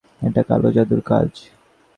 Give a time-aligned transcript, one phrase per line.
[0.21, 1.29] এটা কালো জাদুর কাজ।